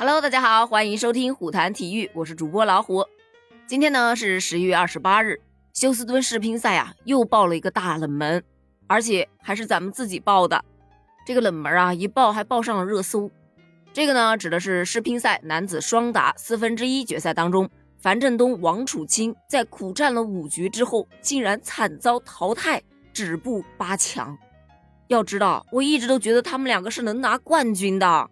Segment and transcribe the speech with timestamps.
[0.00, 3.04] Hello，大家好，欢迎收听虎谈体育，我是主播老虎。
[3.66, 5.38] 今天呢是十一月二十八日，
[5.74, 8.42] 休斯敦世乒赛啊又爆了一个大冷门，
[8.86, 10.64] 而且还是咱们自己报的。
[11.26, 13.30] 这个冷门啊一爆还爆上了热搜。
[13.92, 22.82] 这个呢指的是世乒赛男子双打四分之一决赛当中，樊振东、王楚钦在苦战了五局之后，竟然惨遭淘汰，
[23.12, 24.38] 止步八强。
[25.08, 28.30] 要知道，我一直都觉得他们两个是能拿冠军的。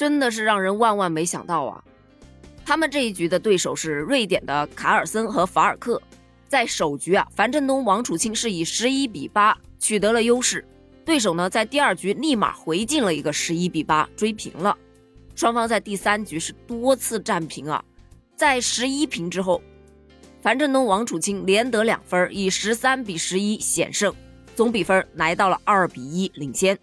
[0.00, 1.84] 真的是让人万万没想到啊！
[2.64, 6.00] 他们这一局的对手是瑞典的卡尔森和法尔克。
[6.48, 10.64] 在首局啊，樊振东、王楚钦是以十一比八取得了优势，
[11.04, 14.74] 对手呢在第二局立马回敬了一个十一比八追平了。
[15.34, 17.84] 双方在第三局是多次战平啊，
[18.34, 19.60] 在十一平之后，
[20.40, 24.14] 樊振东、王楚钦连得两分，以十三比十一险胜，
[24.56, 26.78] 总比分来到了二比一领先。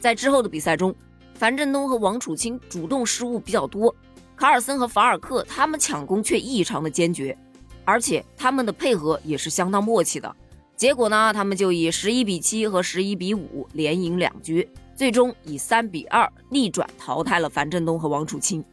[0.00, 0.96] 在之后的比赛中。
[1.34, 3.94] 樊振东和王楚钦主动失误比较多，
[4.36, 7.36] 卡尔森和法尔克他们抢攻却异常的坚决，
[7.84, 10.34] 而且他们的配合也是相当默契的。
[10.76, 18.64] 结果呢，他们就以十一比七和十一比五连赢两局，最终以三比二逆转淘汰了樊振东和王楚钦，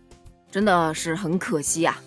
[0.49, 1.99] 真的是很可惜呀。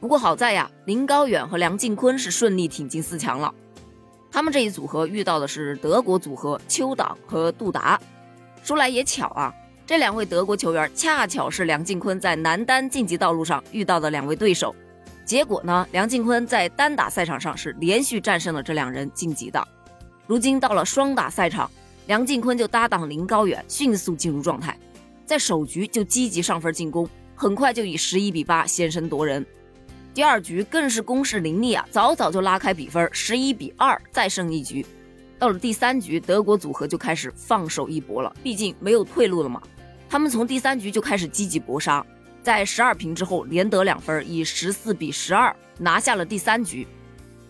[0.00, 3.54] 不过好在呀，林高远和梁靖昆是顺利挺进四强了。
[4.30, 7.98] 他们这一组合遇到的是德国组合邱党和杜达。
[8.62, 9.54] 说来也巧啊。
[9.86, 14.74] 这两位德国球员恰巧是梁靖昆在男单晋级道路上遇到的两位对手，
[15.24, 19.64] 结果呢，梁靖昆在单打赛场上是连续战胜了这两人晋级的。
[20.26, 21.70] 如今到了双打赛场，
[22.08, 24.76] 梁靖昆就搭档林高远迅速进入状态，
[25.24, 29.46] 在首局就积极上分进攻，很快就以十一比八先声夺人。
[30.12, 34.84] 第二局更是攻势凌厉啊，早早就拉开比分，十一比二再胜一局。
[35.38, 39.62] 到了第三局，德国组合就开始放手一搏了，毕竟没有退路了嘛。
[40.08, 42.04] 他们从第三局就开始积极搏杀，
[42.42, 46.86] 在十二平之后连得两分，以十四比十二拿下了第三局。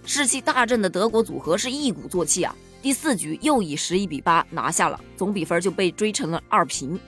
[0.04, 6.98] 士气大振的德国组合是一鼓作气啊，第四局又以十一比八拿下了，总比分就被追成了二平。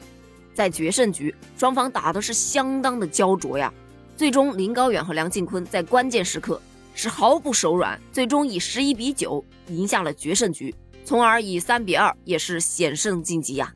[0.52, 3.72] 在决胜局，双方打的是相当的焦灼呀。
[4.16, 6.60] 最终，林高远和梁靖昆在关键时刻
[6.92, 10.74] 是毫不手软，最终以十一比九赢下了决胜局，
[11.04, 13.72] 从而以三比二也是险胜晋级呀。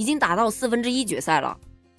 [0.00, 1.54] 已经打到四分之一决赛了，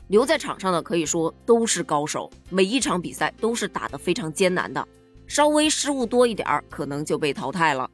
[0.07, 4.84] 留在场上的可以说都是高手，每一场比赛都是打得非常艰难的，
[5.28, 7.88] 稍微失误多一点儿，可能就被淘汰了。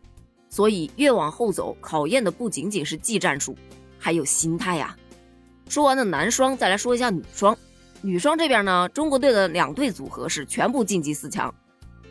[0.50, 3.54] 所以越往后走，考验的不仅仅是技战术，
[4.00, 4.96] 还有心态呀。
[5.68, 7.58] 说完了男双，再来说一下女双。
[8.02, 11.54] 女双这边呢，中国队的两队组合是全部晋级四强，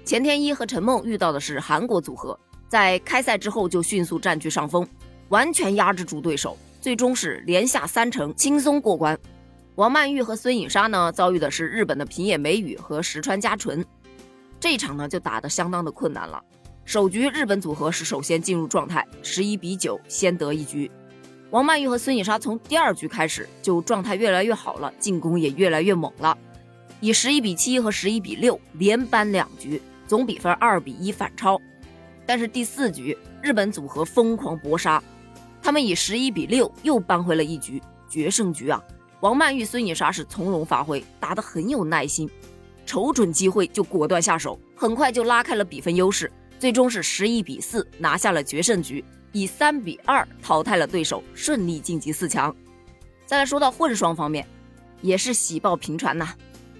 [0.04, 4.86] 钱天一和陈梦遇到的是韩国组合，在开赛之后就迅速占据上风，
[5.30, 6.58] 完全压制住对手。
[6.86, 9.18] 最终是连下三城，轻松过关。
[9.74, 13.84] 王曼玉和孙颖莎呢，遭遇的是日本的平野美宇和石川佳纯，
[14.60, 16.40] 这场呢就打得相当的困难了。
[16.84, 20.88] 首局日本组合是首先进入状态，十一比九先得一局。
[21.50, 26.38] 王曼玉和孙颖莎从第二局开始就状态越来越好了，进攻也越来越猛了，
[27.00, 31.60] 以十一比七和十一比六连扳两局，总比分二比一反超。
[32.24, 35.02] 但是第四局日本组合疯狂搏杀。
[35.66, 38.80] 他们以十一比六又扳回了一局决胜局啊！
[39.18, 42.30] 王曼玉、孙颖莎是从容发挥，打得很有耐心，
[42.86, 52.54] 瞅准机会就果断下手，很快就拉开了比分优势，最终是十一比四拿下了决胜局，以三比二淘汰了对手，顺利晋级四强。
[53.26, 54.46] 再来说到混双方面，
[55.02, 56.28] 也是喜报频传呐，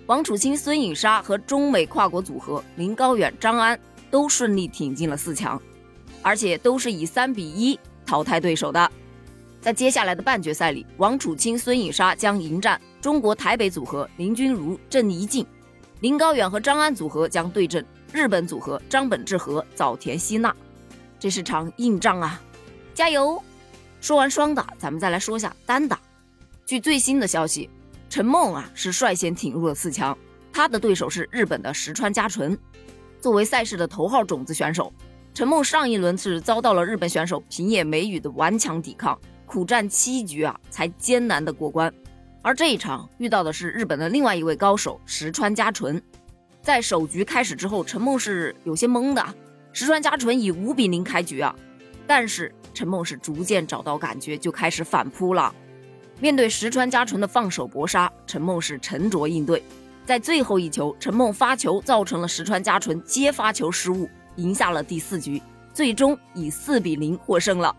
[0.06, 3.76] 王楚钦、孙颖莎和中美跨国组合林高远、张安
[4.12, 5.60] 都顺利挺进了四强，
[6.22, 7.76] 而且都是以三比一。
[8.06, 8.90] 淘汰对手的，
[9.60, 15.44] 在接下来的半决赛里，王楚钦、孙颖莎将迎战中国台北组合林君如、郑怡静；
[16.00, 20.54] 林高远和张安组合将对阵日本组合张本智和、早田希娜。
[21.18, 22.40] 这是场硬仗啊，
[22.94, 23.42] 加油！
[24.00, 25.98] 说完双打，咱们再来说下单打。
[26.64, 27.68] 据最新的消息，
[28.08, 30.16] 陈梦啊是率先挺入了四强，
[30.52, 32.56] 她的对手是日本的石川佳纯，
[33.20, 34.92] 作为赛事的头号种子选手。
[35.36, 41.92] 陈梦上一轮是遭到了日本选手平野美宇的顽强抵抗，苦战七局啊，才艰难的过关。
[42.40, 46.02] 而这一场遇到的是日本的另外一位高手石川佳纯。
[46.62, 49.22] 在首局开始之后，陈梦是有些懵的，
[49.74, 51.54] 石川佳纯以五比零开局啊，
[52.06, 55.54] 但是陈梦是逐渐找到感觉，就开始反扑了。
[56.18, 59.62] 面对石川佳纯的放手搏杀，陈梦是沉着应对。
[60.06, 64.08] 在最后一球，陈梦发球造成了石川佳纯接发球失误。
[64.36, 65.42] 赢下了第四局，
[65.74, 67.74] 最终以四比零获胜了。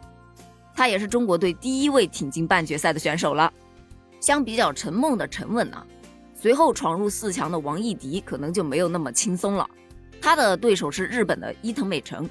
[0.75, 3.51] 他也是中国队第一位挺进半决赛的选手了。
[4.19, 5.86] 相比较陈梦的沉稳呢，
[6.36, 9.68] 随后闯入四强的王艺迪可能就没有那么轻松了。
[10.21, 12.30] 他的对手是日本的伊藤美诚。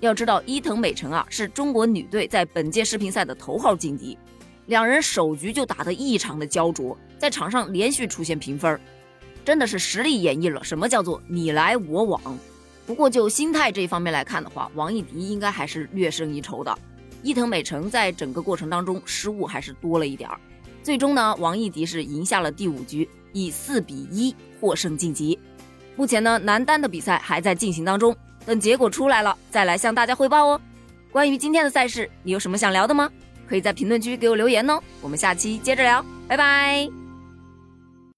[0.00, 4.18] 要知道，伊藤美诚啊是中国女队在本届世乒赛的头号劲敌，
[4.66, 8.78] 两人首局就打得异常的焦灼，在场上连续出现平分，
[9.44, 12.20] 真的是实力演绎了什么叫做你来我往。
[12.86, 16.78] 不过就心态这一方面来看的话，王艺迪应该还是略胜一筹的。
[17.22, 20.38] 伊藤美诚在整个过程当中失误还是多了一点儿，
[20.82, 25.36] 最终呢，王艺迪是赢下了第五局，以四比一获胜晋级。
[25.96, 30.60] 目前呢，男单的比赛还在进行当中，等结果出来了再来向大家汇报哦。
[31.10, 33.10] 关于今天的赛事，你有什么想聊的吗？
[33.48, 34.80] 可以在评论区给我留言哦。
[35.00, 37.05] 我们下期接着聊，拜拜。